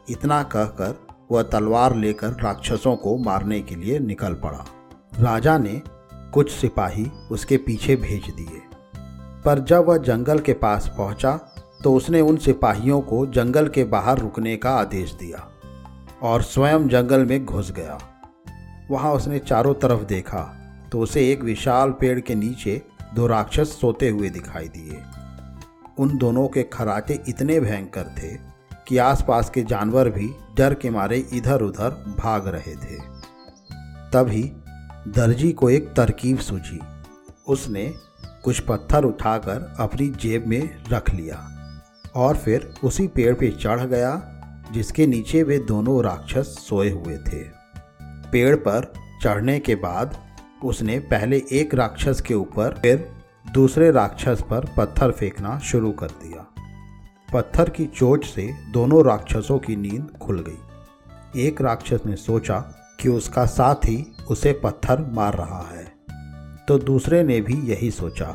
इतना 0.09 0.43
कहकर 0.43 1.07
वह 1.31 1.43
तलवार 1.43 1.95
लेकर 1.95 2.27
राक्षसों 2.27 2.95
को 2.95 3.17
मारने 3.17 3.61
के 3.61 3.75
लिए 3.75 3.99
निकल 3.99 4.33
पड़ा। 4.33 4.65
राजा 5.19 5.57
ने 5.57 5.81
कुछ 6.33 6.51
सिपाही 6.51 7.11
उसके 7.31 7.57
पीछे 7.57 7.95
भेज 7.95 8.29
दिए। 8.29 8.61
पर 9.45 9.59
जब 9.59 9.85
वह 9.85 9.97
जंगल 9.97 10.39
के 10.39 10.53
पास 10.53 10.93
पहुँचा 10.97 11.39
तो 11.83 11.93
उसने 11.93 12.21
उन 12.21 12.37
सिपाहियों 12.37 13.01
को 13.01 13.25
जंगल 13.25 13.67
के 13.67 13.83
बाहर 13.83 14.19
रुकने 14.19 14.57
का 14.57 14.71
आदेश 14.71 15.11
दिया 15.11 15.47
और 16.21 16.41
स्वयं 16.41 16.87
जंगल 16.87 17.25
में 17.25 17.45
घुस 17.45 17.71
गया। 17.71 17.97
वहाँ 18.91 19.13
उसने 19.13 19.39
चारों 19.39 19.73
तरफ़ 19.73 20.03
देखा 20.03 20.55
तो 20.91 20.99
उसे 20.99 21.31
एक 21.31 21.43
विशाल 21.43 21.91
पेड़ 21.91 22.19
के 22.19 22.35
नीचे 22.35 22.81
दो 23.15 23.27
राक्षस 23.27 23.77
सोते 23.81 24.09
हुए 24.09 24.29
दिखाई 24.29 24.67
दिए। 24.67 25.01
उन 25.99 26.17
दोनों 26.17 26.47
के 26.47 26.63
खराटे 26.63 27.19
इतने 27.27 27.59
भयंकर 27.59 28.15
थे 28.17 28.35
कि 28.87 28.97
आसपास 28.97 29.49
के 29.49 29.63
जानवर 29.63 30.09
भी 30.09 30.29
डर 30.57 30.73
के 30.73 30.89
मारे 30.89 31.17
इधर 31.33 31.61
उधर 31.61 31.89
भाग 32.19 32.47
रहे 32.47 32.75
थे। 32.75 32.99
तभी 34.13 34.43
दर्जी 35.07 35.51
को 35.51 35.69
एक 35.69 35.93
तरकीब 35.93 36.37
सूझी। 36.37 36.79
उसने 37.47 37.93
कुछ 38.43 38.59
पत्थर 38.59 39.03
उठाकर 39.03 39.75
अपनी 39.79 40.07
जेब 40.09 40.47
में 40.47 40.83
रख 40.89 41.13
लिया 41.13 41.45
और 42.15 42.37
फिर 42.37 42.73
उसी 42.83 43.07
पेड़ 43.07 43.33
पे 43.35 43.49
चढ़ 43.51 43.81
गया, 43.81 44.11
जिसके 44.71 45.07
नीचे 45.07 45.43
वे 45.43 45.57
दोनों 45.59 46.03
राक्षस 46.03 46.55
सोए 46.69 46.89
हुए 46.89 47.17
थे। 47.17 47.43
पेड़ 48.31 48.55
पर 48.55 48.93
चढ़ने 49.23 49.59
के 49.59 49.75
बाद 49.75 50.17
उसने 50.63 50.99
पहले 50.99 51.43
एक 51.51 51.73
राक्षस 51.73 52.21
के 52.21 52.33
ऊपर, 52.33 52.79
फिर 52.81 53.11
दूसरे 53.53 53.91
राक्षस 53.91 54.43
पर 54.49 54.65
पत्थर 54.77 55.11
फेंकना 55.11 55.59
शुरू 55.59 55.91
कर 55.91 56.07
दिया। 56.07 56.45
पत्थर 57.33 57.69
की 57.69 57.85
चोट 57.85 58.23
से 58.23 58.49
दोनों 58.73 59.03
राक्षसों 59.05 59.59
की 59.59 59.75
नींद 59.75 60.17
खुल 60.21 60.45
गई। 60.47 61.41
एक 61.41 61.61
राक्षस 61.61 61.99
ने 62.05 62.15
सोचा 62.15 62.59
कि 62.99 63.09
उसका 63.09 63.45
साथी 63.45 64.15
उसे 64.29 64.53
पत्थर 64.63 65.01
मार 65.01 65.33
रहा 65.33 65.61
है। 65.71 65.85
तो 66.67 66.77
दूसरे 66.77 67.23
ने 67.23 67.41
भी 67.41 67.53
यही 67.53 67.91
सोचा। 67.91 68.25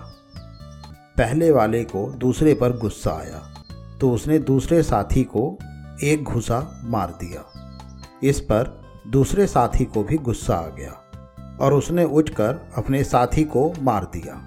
पहले 1.16 1.50
वाले 1.50 1.84
को 1.84 2.10
दूसरे 2.12 2.54
पर 2.54 2.76
गुस्सा 2.76 3.10
आया 3.10 3.50
तो 4.00 4.10
उसने 4.10 4.38
दूसरे 4.38 4.82
साथी 4.82 5.24
को 5.24 5.58
एक 6.02 6.24
घुसा 6.24 6.80
मार 6.84 7.10
दिया। 7.10 7.42
इस 8.22 8.40
पर 8.40 8.82
दूसरे 9.06 9.46
साथी 9.46 9.84
को 9.84 10.02
भी 10.02 10.16
गुस्सा 10.18 10.56
आ 10.56 10.68
गया। 10.68 11.00
और 11.60 11.74
उसने 11.74 12.04
उठकर 12.04 12.60
अपने 12.76 13.02
साथी 13.04 13.44
को 13.46 13.72
मार 13.82 14.04
दिया। 14.12 14.40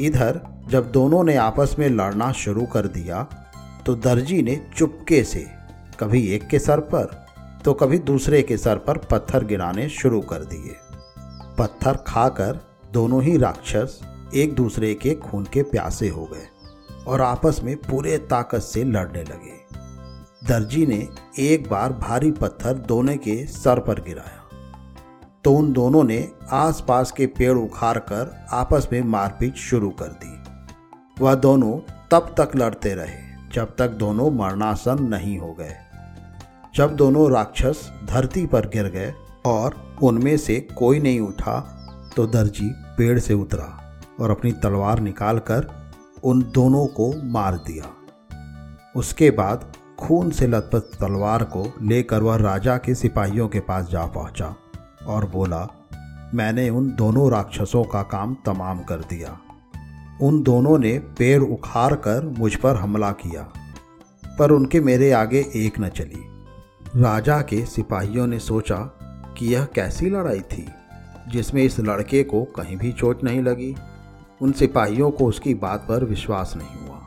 इधर, 0.00 0.40
जब 0.68 0.90
दोनों 0.92 1.22
ने 1.24 1.36
आपस 1.36 1.74
में 1.78 1.88
लड़ना 1.88 2.30
शुरू 2.34 2.66
कर 2.66 2.86
दिया 2.88 3.22
तो 3.86 3.94
दर्जी 3.94 4.42
ने 4.42 4.56
चुपके 4.76 5.22
से, 5.24 5.46
कभी 6.00 6.26
एक 6.26 6.46
के 6.48 6.58
सर 6.58 6.80
पर 6.94 7.18
तो 7.64 7.72
कभी 7.74 7.98
दूसरे 8.00 8.40
के 8.42 8.56
सर 8.56 8.78
पर 8.78 8.98
पत्थर 9.10 9.44
गिराने 9.44 9.88
शुरू 9.88 10.20
कर 10.22 10.44
दिए। 10.44 10.76
पत्थर 11.58 11.96
खाकर 12.06 12.60
दोनों 12.92 13.22
ही 13.22 13.36
राक्षस 13.36 13.98
एक 14.34 14.54
दूसरे 14.54 14.94
के 14.94 15.14
खून 15.14 15.44
के 15.44 15.62
प्यासे 15.62 16.08
हो 16.08 16.24
गए 16.24 16.46
और 17.06 17.20
आपस 17.20 17.60
में 17.64 17.76
पूरे 17.80 18.16
ताकत 18.30 18.60
से 18.60 18.84
लड़ने 18.84 19.22
लगे। 19.22 19.58
दर्जी 20.48 20.86
ने 20.86 21.06
एक 21.38 21.68
बार 21.70 21.92
भारी 21.92 22.30
पत्थर 22.32 22.74
दोनों 22.88 23.16
के 23.16 23.44
सर 23.46 23.80
पर 23.80 24.00
गिराया। 24.00 24.39
तो 25.44 25.52
उन 25.52 25.72
दोनों 25.72 26.02
ने 26.04 26.28
आसपास 26.52 27.12
के 27.12 27.26
पेड़ 27.28 27.56
उखाड़ 27.58 27.98
कर 27.98 28.34
आपस 28.52 28.88
में 28.92 29.00
मारपीट 29.02 29.56
शुरू 29.56 29.90
कर 29.90 30.08
दी। 30.22 30.36
वह 31.20 31.34
दोनों 31.34 31.78
तब 32.10 32.34
तक 32.38 32.56
लड़ते 32.56 32.94
रहे, 32.94 33.18
जब 33.54 33.74
तक 33.78 33.90
दोनों 33.90 34.30
मरणासन 34.30 35.02
नहीं 35.04 35.38
हो 35.38 35.52
गए। 35.52 35.74
जब 36.74 36.94
दोनों 36.96 37.30
राक्षस 37.30 37.90
धरती 38.04 38.46
पर 38.46 38.68
गिर 38.68 38.88
गए 38.88 39.12
और 39.46 39.76
उनमें 40.02 40.36
से 40.36 40.60
कोई 40.78 41.00
नहीं 41.00 41.20
उठा 41.20 41.58
तो 42.16 42.26
दर्जी 42.26 42.70
पेड़ 42.98 43.18
से 43.18 43.34
उतरा 43.34 43.68
और 44.20 44.30
अपनी 44.30 44.52
तलवार 44.52 45.00
निकालकर 45.00 45.66
उन 46.24 46.42
दोनों 46.54 46.86
को 46.86 47.12
मार 47.32 47.56
दिया। 47.66 47.90
उसके 48.96 49.30
बाद 49.30 49.72
खून 49.98 50.30
से 50.30 50.46
लथपथ 50.46 50.98
तलवार 51.00 51.44
को 51.44 51.64
लेकर 51.82 52.22
वह 52.22 52.36
राजा 52.36 52.76
के 52.76 52.94
सिपाहियों 52.94 53.48
के 53.48 53.60
पास 53.60 53.88
जा 53.90 54.04
पहुँचा। 54.06 54.54
और 55.06 55.26
बोला, 55.26 55.66
मैंने 56.34 56.68
उन 56.70 56.90
दोनों 56.90 57.30
राक्षसों 57.30 57.84
का 57.84 58.02
काम 58.02 58.36
तमाम 58.46 58.82
कर 58.82 58.96
दिया। 58.96 59.38
उन 60.22 60.42
दोनों 60.42 60.78
ने 60.78 60.98
पेड़ 60.98 61.42
उखाड़ 61.42 61.94
कर 61.94 62.34
मुझ 62.38 62.54
पर 62.54 62.76
हमला 62.76 63.10
किया, 63.12 63.42
पर 64.38 64.50
उनके 64.50 64.80
मेरे 64.80 65.12
आगे 65.12 65.40
एक 65.56 65.80
न 65.80 65.88
चली। 65.88 66.26
राजा 66.96 67.40
के 67.40 67.64
सिपाहियों 67.66 68.26
ने 68.26 68.38
सोचा 68.38 68.76
कि 69.38 69.54
यह 69.54 69.64
कैसी 69.64 70.10
लड़ाई 70.10 70.40
थी, 70.40 70.66
जिसमें 71.28 71.62
इस 71.62 71.80
लड़के 71.80 72.22
को 72.22 72.42
कहीं 72.56 72.76
भी 72.76 72.92
चोट 72.92 73.24
नहीं 73.24 73.42
लगी। 73.42 73.74
उन 74.40 74.52
सिपाहियों 74.52 75.10
को 75.10 75.26
उसकी 75.26 75.54
बात 75.54 75.86
पर 75.88 76.04
विश्वास 76.04 76.54
नहीं 76.56 76.86
हुआ। 76.86 76.98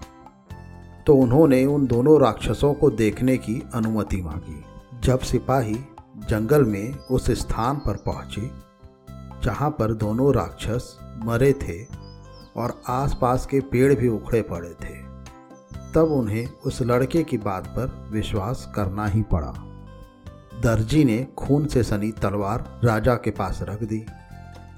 तो 1.08 1.16
उन्होंने 1.16 1.66
उन 1.66 1.88
दोनों 1.88 2.20
राक्षसों 2.22 2.74
को 2.74 2.90
देखने 2.90 3.38
की 3.38 3.62
अनुमति 3.74 4.22
मांगी। 4.22 4.64
जब 5.04 5.20
सिपाही 5.20 5.78
जंगल 6.18 6.64
में 6.64 6.98
उस 6.98 7.32
स्थान 7.32 7.76
पर 7.76 7.96
पहुँचे, 7.96 8.52
जहाँ 9.44 9.70
पर 9.70 9.94
दोनों 9.94 10.34
राक्षस 10.34 11.00
मरे 11.02 11.54
थे 11.54 11.84
और 12.56 12.82
आसपास 12.88 13.46
के 13.46 13.60
पेड़ 13.60 13.94
भी 13.94 14.08
उखड़े 14.08 14.42
पड़े 14.42 14.70
थे। 14.70 15.04
तब 15.94 16.12
उन्हें 16.12 16.50
उस 16.66 16.82
लड़के 16.82 17.24
की 17.24 17.38
बात 17.38 17.68
पर 17.68 18.10
विश्वास 18.12 18.72
करना 18.76 19.06
ही 19.06 19.22
पड़ा। 19.22 19.54
दर्जी 20.62 21.04
ने 21.04 21.28
खून 21.38 21.66
से 21.66 21.84
सनी 21.84 22.12
तलवार 22.12 22.82
राजा 22.84 23.16
के 23.16 23.32
पास 23.32 23.60
रख 23.62 23.84
दी 23.84 24.06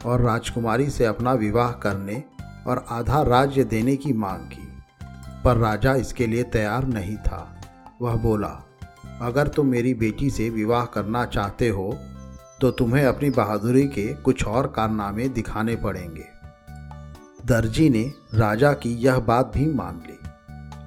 और 0.06 0.22
राजकुमारी 0.22 0.90
से 0.90 1.06
अपना 1.06 1.34
विवाह 1.34 1.72
करने 1.72 2.24
और 2.68 2.86
आधा 2.90 3.22
राज्य 3.22 3.64
देने 3.64 3.96
की 3.96 4.14
मांग 4.14 4.40
की। 4.40 4.68
पर 5.44 5.58
राजा 5.58 5.94
इसके 5.94 6.28
लिए 6.28 6.44
तैयार 6.44 6.86
नहीं 6.86 7.18
था। 7.18 7.62
वह 8.02 8.16
बोला 8.16 8.65
अगर 9.22 9.48
तुम 9.48 9.68
मेरी 9.68 9.94
बेटी 9.94 10.30
से 10.30 10.50
विवाह 10.50 10.86
करना 10.86 11.26
चाहते 11.26 11.70
हो 11.70 11.92
तो 12.62 12.72
तुम्हें 12.72 13.06
अपनी 13.06 13.30
बहादुरी 13.30 13.84
के 13.88 14.08
कुछ 14.14 14.44
और 14.46 14.68
कारनामे 14.68 15.28
दिखाने 15.30 15.76
पड़ेंगे। 15.76 16.26
दर्जी 17.46 17.90
ने 17.90 18.04
राजा 18.34 18.72
की 18.74 18.94
यह 18.96 19.20
बात 19.20 19.52
भी 19.56 19.66
मान 19.66 20.02
ली 20.08 20.18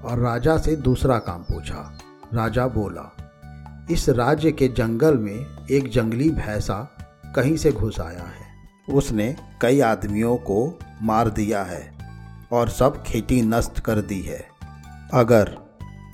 और 0.02 0.18
राजा 0.18 0.56
से 0.58 0.76
दूसरा 0.76 1.18
काम 1.18 1.42
पूछा। 1.42 1.98
राजा 2.34 2.66
बोला, 2.66 3.10
इस 3.90 4.08
राज्य 4.08 4.52
के 4.52 4.68
जंगल 4.68 5.18
में 5.18 5.66
एक 5.70 5.90
जंगली 5.90 6.30
भैंसा 6.30 6.80
कहीं 7.36 7.56
से 7.56 7.72
घुस 7.72 8.00
आया 8.00 8.24
है। 8.24 8.46
उसने 8.88 9.34
कई 9.62 9.80
आदमियों 9.80 10.36
को 10.36 10.78
मार 11.02 11.28
दिया 11.30 11.62
है 11.62 11.82
और 12.52 12.68
सब 12.68 13.02
खेती 13.02 13.42
नष्ट 13.42 13.80
कर 13.80 14.00
दी 14.00 14.20
है। 14.22 14.44
अगर 15.14 15.56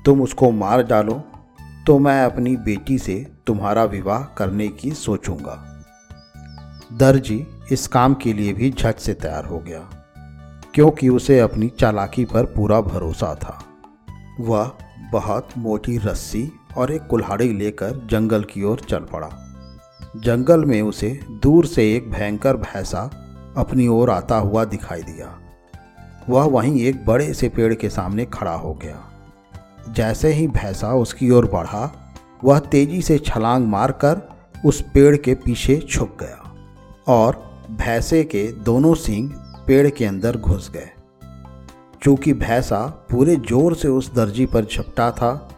तुम 0.05 0.21
उसको 0.21 0.51
मार 0.51 0.83
डालो 0.83 1.21
तो 1.87 1.97
मैं 1.99 2.23
अपनी 2.25 2.55
बेटी 2.57 2.97
से 2.97 3.15
तुम्हारा 3.47 3.83
विवाह 3.83 4.23
करने 4.37 4.67
की 4.67 4.91
सोचूँगा। 4.91 5.55
दर्जी, 6.93 7.45
इस 7.71 7.85
काम 7.87 8.13
के 8.13 8.33
लिए 8.33 8.53
भी 8.53 8.71
झट 8.71 8.95
से 8.95 9.13
तैयार 9.13 9.45
हो 9.45 9.59
गया, 9.59 9.79
क्योंकि 10.75 11.09
उसे 11.09 11.39
अपनी 11.39 11.69
चालाकी 11.79 12.25
पर 12.25 12.45
पूरा 12.45 12.81
भरोसा 12.81 13.33
था। 13.35 13.59
वह 14.39 14.71
बहुत 15.11 15.49
मोटी 15.57 15.97
रस्सी 15.97 16.51
और 16.77 16.91
एक 16.91 17.07
कुल्हाड़ी 17.07 17.51
लेकर 17.53 18.05
जंगल 18.11 18.43
की 18.43 18.63
ओर 18.63 18.79
चल 18.79 19.05
पड़ा। 19.13 19.29
जंगल 20.17 20.65
में 20.65 20.81
उसे 20.81 21.19
दूर 21.31 21.65
से 21.65 21.91
एक 21.95 22.11
भयंकर 22.11 22.57
भैंसा 22.57 23.09
अपनी 23.57 23.87
ओर 23.87 24.09
आता 24.09 24.37
हुआ 24.37 24.65
दिखाई 24.65 25.03
दिया। 25.03 25.37
वह 26.29 26.43
वहीं 26.43 26.81
एक 26.81 27.05
बड़े 27.05 27.33
से 27.33 27.49
पेड़ 27.49 27.73
के 27.73 27.89
सामने 27.89 28.25
खड़ा 28.25 28.55
हो 28.55 28.73
गया। 28.73 29.11
जैसे 29.89 30.31
ही 30.33 30.47
भैंसा 30.47 30.93
उसकी 30.93 31.29
ओर 31.29 31.45
बढ़ा, 31.45 31.91
वह 32.43 32.59
तेज़ी 32.59 33.01
से 33.01 33.17
छलांग 33.17 33.67
मारकर 33.67 34.21
उस 34.65 34.81
पेड़ 34.93 35.15
के 35.17 35.33
पीछे 35.35 35.77
छुप 35.89 36.17
गया 36.19 37.13
और 37.13 37.43
भैंसे 37.71 38.23
के 38.23 38.47
दोनों 38.63 38.93
सींग 38.95 39.29
पेड़ 39.67 39.89
के 39.89 40.05
अंदर 40.05 40.37
घुस 40.37 40.69
गए। 40.71 40.89
चूँकि 42.03 42.33
भैंसा 42.33 42.85
पूरे 43.11 43.35
ज़ोर 43.35 43.75
से 43.75 43.87
उस 43.87 44.13
दर्जी 44.13 44.45
पर 44.45 44.65
झपटा 44.65 45.11
था, 45.11 45.49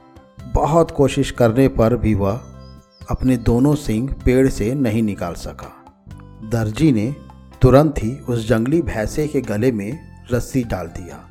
बहुत 0.54 0.92
कोशिश 0.92 1.32
करने 1.32 1.68
पर 1.68 1.96
भी 1.96 2.14
वह 2.14 2.42
अपने 3.10 3.38
दोनों 3.38 3.74
सिंग 3.76 4.10
पेड़ 4.26 4.48
से 4.50 4.74
नहीं 4.76 5.04
निकाल 5.04 5.34
सका। 5.34 5.74
दर्जी 6.50 6.92
ने 6.92 7.16
तुरंत 7.62 8.04
ही 8.04 8.12
उस 8.30 8.48
जंगली 8.48 8.82
भैंसे 8.82 9.28
के 9.28 9.42
गले 9.42 9.72
में 9.72 10.00
रस्सी 10.32 10.64
डाल 10.64 10.88
दिया। 10.88 11.24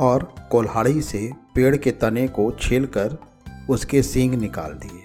और 0.00 0.34
कोल्हाड़ी 0.50 1.02
से 1.02 1.30
पेड़ 1.54 1.76
के 1.76 1.90
तने 1.90 2.28
को 2.28 2.50
छीलकर 2.50 3.16
उसके 3.70 4.02
सींग 4.02 4.34
निकाल 4.34 4.72
दिए। 4.72 5.02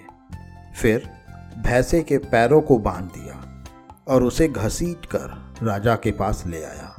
फिर 0.80 1.10
भैंसे 1.58 2.02
के 2.02 2.18
पैरों 2.18 2.60
को 2.60 2.78
बाँध 2.78 3.04
दिया 3.04 3.64
और 4.08 4.22
उसे 4.22 4.48
घसीट 4.48 5.06
कर 5.06 5.54
राजा 5.62 5.94
के 5.96 6.10
पास 6.10 6.44
ले 6.46 6.64
आया। 6.64 6.96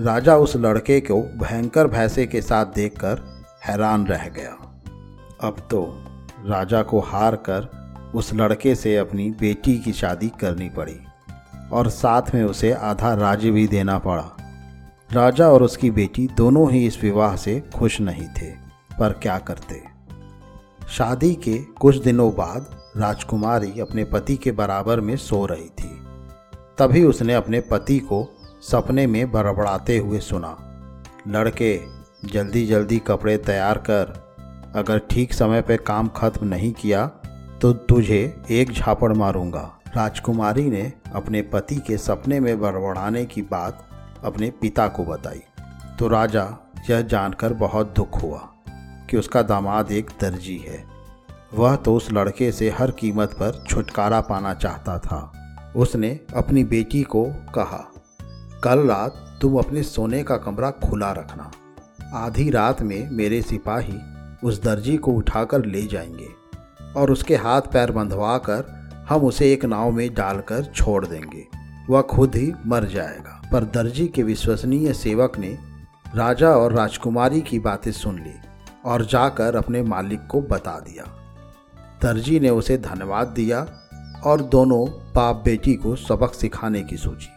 राजा 0.00 0.36
उस 0.36 0.56
लड़के 0.56 1.00
को 1.00 1.22
भयंकर 1.22 1.86
भैंसे 1.86 2.26
के 2.26 2.42
साथ 2.42 2.66
देखकर 2.66 3.44
हैरान 3.66 4.06
रह 4.06 4.28
गया। 4.28 4.52
अब 5.40 5.56
तो 5.70 6.04
राजा 6.46 6.82
को 6.82 7.00
हार 7.00 7.36
कर 7.36 7.70
उस 8.14 8.34
लड़के 8.34 8.74
से 8.74 8.96
अपनी 8.96 9.30
बेटी 9.30 9.78
की 9.78 9.92
शादी 9.92 10.28
करनी 10.28 10.68
पड़ी 10.68 11.00
और 11.72 11.88
साथ 11.88 12.34
में 12.34 12.44
उसे 12.44 12.72
आधा 12.72 13.14
राज्य 13.14 13.50
भी 13.50 13.66
देना 13.68 13.98
पड़ा। 13.98 14.36
राजा 15.12 15.46
और 15.46 15.62
उसकी 15.62 15.90
बेटी 15.90 16.26
दोनों 16.36 16.70
ही 16.72 16.86
इस 16.86 16.96
विवाह 17.02 17.34
से 17.36 17.58
खुश 17.74 18.00
नहीं 18.00 18.26
थे, 18.28 18.46
पर 18.98 19.12
क्या 19.12 19.36
करते? 19.38 19.80
शादी 20.88 21.34
के 21.34 21.56
कुछ 21.80 21.96
दिनों 21.96 22.30
बाद 22.34 22.70
राजकुमारी 22.96 23.80
अपने 23.80 24.04
पति 24.04 24.36
के 24.36 24.52
बराबर 24.52 25.00
में 25.00 25.14
सो 25.16 25.44
रही 25.46 25.68
थी। 25.80 25.90
तभी 26.78 27.04
उसने 27.04 27.34
अपने 27.34 27.60
पति 27.60 27.98
को 28.02 28.24
सपने 28.62 29.06
में 29.06 29.30
बड़बड़ाते 29.32 29.98
हुए 29.98 30.20
सुना। 30.20 30.56
लड़के 31.28 31.78
जल्दी 32.24 32.66
जल्दी 32.66 32.98
कपड़े 32.98 33.36
तैयार 33.36 33.78
कर। 33.90 34.18
अगर 34.76 34.98
ठीक 35.10 35.32
समय 35.32 35.62
पर 35.62 35.76
काम 35.76 36.08
खत्म 36.08 36.46
नहीं 36.46 36.72
किया 36.72 37.06
तो 37.62 37.72
तुझे 37.72 38.42
एक 38.50 38.72
झापड़ 38.72 39.12
मारूँगा। 39.12 39.70
राजकुमारी 39.96 40.68
ने 40.70 40.92
अपने 41.14 41.42
पति 41.42 41.76
के 41.76 41.96
सपने 41.98 42.40
में 42.40 42.60
बड़बड़ाने 42.60 43.24
की 43.24 43.42
बात 43.42 43.88
अपने 44.24 44.50
पिता 44.50 44.88
को 44.88 45.04
बताई। 45.04 45.42
तो 45.98 46.08
राजा 46.08 46.72
यह 46.90 47.00
जानकर 47.00 47.52
बहुत 47.52 47.92
दुख 47.96 48.22
हुआ 48.22 48.38
कि 49.10 49.16
उसका 49.16 49.42
दामाद 49.42 49.92
एक 49.92 50.10
दर्जी 50.20 50.58
है। 50.58 50.84
वह 51.54 51.76
तो 51.76 51.94
उस 51.94 52.12
लड़के 52.12 52.52
से 52.52 52.70
हर 52.70 52.90
कीमत 52.90 53.28
पर 53.28 53.64
छुटकारा 53.68 54.20
पाना 54.20 54.54
चाहता 54.54 54.98
था। 54.98 55.32
उसने 55.76 56.20
अपनी 56.36 56.64
बेटी 56.64 57.02
को 57.02 57.24
कहा, 57.24 57.92
कल 58.64 58.78
रात 58.78 59.38
तुम 59.42 59.58
अपने 59.58 59.82
सोने 59.82 60.22
का 60.22 60.36
कमरा 60.36 60.70
खुला 60.70 61.12
रखना। 61.12 61.50
आधी 62.14 62.50
रात 62.50 62.82
में 62.82 63.10
मेरे 63.10 63.42
सिपाही 63.42 63.98
उस 64.44 64.62
दर्जी 64.62 64.96
को 64.96 65.12
उठाकर 65.12 65.64
ले 65.64 65.82
जाएँगे 65.82 66.28
और 66.96 67.10
उसके 67.10 67.36
हाथ 67.36 67.60
पैर 67.60 67.90
बंधवा 67.90 68.38
कर 68.38 68.90
हम 69.08 69.20
उसे 69.20 69.52
एक 69.52 69.64
नाव 69.64 69.90
में 69.90 70.14
डालकर 70.14 70.64
छोड़ 70.64 71.06
देंगे। 71.06 71.46
वह 71.90 72.02
खुद 72.02 72.36
ही 72.36 72.52
मर 72.66 72.84
जाएगा। 72.84 73.41
पर 73.52 73.64
दर्जी 73.64 74.08
के 74.08 74.22
विश्वसनीय 74.22 74.92
सेवक 74.92 75.38
ने 75.38 75.58
राजा 76.14 76.48
और 76.48 76.72
राजकुमारी 76.72 77.40
की 77.40 77.58
बातें 77.58 77.92
सुन 77.92 78.14
ली 78.14 78.34
और 78.84 79.04
जाकर 79.04 79.56
अपने 79.56 79.82
मालिक 79.82 80.26
को 80.26 80.40
बता 80.40 80.80
दिया। 80.80 81.04
दर्जी 82.02 82.40
ने 82.40 82.50
उसे 82.50 82.78
धन्यवाद 82.78 83.28
दिया 83.28 83.66
और 84.24 84.42
दोनों 84.42 84.86
बाप 84.86 85.42
बेटी 85.44 85.74
को 85.74 85.96
सबक 85.96 86.34
सिखाने 86.34 86.82
की 86.82 86.96
सोची। 86.96 87.28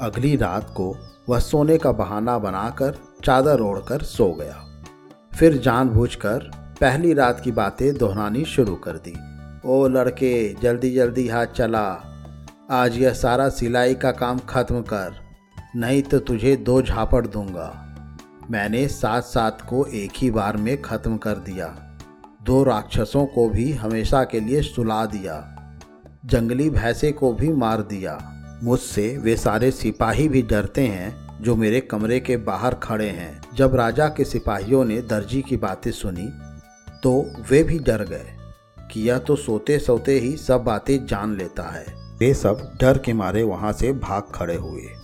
अगली 0.00 0.36
रात 0.36 0.70
को 0.70 0.96
वह 1.28 1.38
सोने 1.38 1.78
का 1.78 1.92
बहाना 1.92 2.38
बनाकर 2.38 2.98
चादर 3.24 3.60
ओढ़कर 3.60 4.02
सो 4.02 4.32
गया। 4.32 4.84
फिर 5.34 5.56
जानबूझकर 5.56 6.50
पहली 6.80 7.12
रात 7.12 7.40
की 7.40 7.52
बातें 7.52 7.96
दोहरानी 7.96 8.44
शुरू 8.44 8.74
कर 8.74 8.92
दी। 8.92 9.14
ओ 9.64 9.88
लड़के 9.88 10.54
जल्दी 10.62 10.94
जल्दी 10.94 11.28
हाथ 11.28 11.46
चला। 11.46 12.12
आज 12.70 12.98
यह 12.98 13.12
सारा 13.12 13.48
सिलाई 13.48 13.94
का 13.94 14.10
काम 14.10 14.38
खत्म 14.38 14.82
कर। 14.82 15.25
नहीं 15.76 16.02
तो 16.02 16.18
तुझे 16.18 16.56
दो 16.56 16.82
झापड़ 16.82 17.26
दूँगा। 17.26 17.72
मैंने 18.50 18.88
सात 18.88 19.24
सात 19.24 19.60
को 19.60 19.84
एक 19.86 20.12
ही 20.16 20.30
बार 20.30 20.56
में 20.56 20.82
खत्म 20.82 21.16
कर 21.16 21.34
दिया। 21.34 21.66
दो 22.42 22.62
राक्षसों 22.64 23.26
को 23.26 23.48
भी 23.48 23.72
हमेशा 23.72 24.24
के 24.24 24.40
लिए 24.40 24.62
सुला 24.62 25.04
दिया। 25.06 25.36
जंगली 26.24 26.70
भैंसे 26.70 27.12
को 27.12 27.32
भी 27.32 27.52
मार 27.52 27.82
दिया। 27.82 28.18
मुझसे 28.64 29.16
वे 29.18 29.36
सारे 29.36 29.70
सिपाही 29.70 30.28
भी 30.28 30.42
डरते 30.42 30.86
हैं 30.86 31.42
जो 31.42 31.56
मेरे 31.56 31.80
कमरे 31.80 32.20
के 32.20 32.36
बाहर 32.36 32.74
खड़े 32.74 33.08
हैं। 33.08 33.40
जब 33.54 33.74
राजा 33.74 34.08
के 34.08 34.24
सिपाहियों 34.24 34.84
ने 34.84 35.00
दर्जी 35.00 35.42
की 35.42 35.56
बातें 35.56 35.92
सुनी 35.92 36.28
तो 37.02 37.32
वे 37.50 37.62
भी 37.62 37.78
डर 37.78 38.04
गए 38.04 38.36
कि 38.90 39.08
यह 39.08 39.18
तो 39.18 39.36
सोते 39.36 39.78
सोते 39.78 40.18
ही 40.18 40.36
सब 40.36 40.64
बातें 40.64 41.06
जान 41.06 41.36
लेता 41.36 41.70
है। 41.70 41.86
वे 42.18 42.34
सब 42.34 42.70
डर 42.80 42.98
के 42.98 43.12
मारे 43.12 43.42
वहाँ 43.42 43.72
से 43.72 43.92
भाग 43.92 44.22
खड़े 44.34 44.56
हुए। 44.56 44.95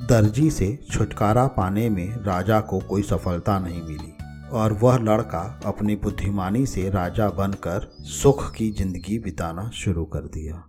दर्जी 0.00 0.50
से 0.50 0.66
छुटकारा 0.90 1.46
पाने 1.46 1.88
में 1.90 2.08
राजा 2.24 2.58
को 2.60 2.78
कोई 2.80 3.02
सफलता 3.02 3.58
नहीं 3.58 3.82
मिली, 3.82 4.12
और 4.52 4.72
वह 4.72 4.98
लड़का 4.98 5.40
अपनी 5.66 5.96
बुद्धिमानी 5.96 6.64
से 6.66 6.88
राजा 6.90 7.28
बनकर 7.28 7.88
सुख 8.12 8.50
की 8.52 8.70
ज़िंदगी 8.70 9.18
बिताना 9.18 9.68
शुरू 9.74 10.04
कर 10.04 10.28
दिया। 10.28 10.62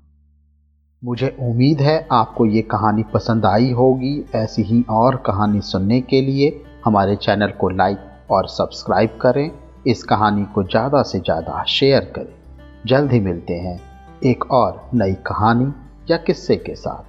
मुझे 1.03 1.35
उम्मीद 1.41 1.81
है 1.81 2.07
आपको 2.11 2.45
ये 2.45 2.61
कहानी 2.61 3.03
पसंद 3.13 3.45
आई 3.45 3.71
होगी। 3.71 4.13
ऐसी 4.35 4.63
ही 4.63 4.83
और 4.91 5.15
कहानी 5.25 5.61
सुनने 5.61 5.99
के 6.01 6.21
लिए 6.21 6.49
हमारे 6.85 7.15
चैनल 7.15 7.51
को 7.51 7.69
लाइक 7.69 8.31
और 8.31 8.47
सब्सक्राइब 8.47 9.17
करें। 9.21 9.49
इस 9.87 10.03
कहानी 10.03 10.45
को 10.45 10.63
ज़्यादा 10.63 11.01
से 11.01 11.19
ज़्यादा 11.19 11.63
शेयर 11.69 12.11
करें। 12.15 12.33
जल्द 12.85 13.11
ही 13.11 13.19
मिलते 13.19 13.53
हैं 13.53 13.79
एक 14.25 14.51
और 14.53 14.89
नई 14.93 15.13
कहानी 15.27 15.71
या 16.11 16.17
किस्से 16.17 16.55
के 16.57 16.75
साथ। 16.75 17.08